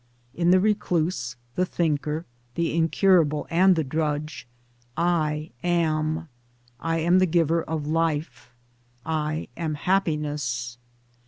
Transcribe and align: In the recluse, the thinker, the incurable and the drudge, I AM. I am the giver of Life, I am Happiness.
In 0.33 0.49
the 0.49 0.59
recluse, 0.59 1.35
the 1.53 1.63
thinker, 1.63 2.25
the 2.55 2.75
incurable 2.75 3.45
and 3.51 3.75
the 3.75 3.83
drudge, 3.83 4.47
I 4.97 5.51
AM. 5.63 6.27
I 6.79 6.97
am 6.97 7.19
the 7.19 7.27
giver 7.27 7.61
of 7.61 7.85
Life, 7.85 8.49
I 9.05 9.47
am 9.55 9.75
Happiness. 9.75 10.79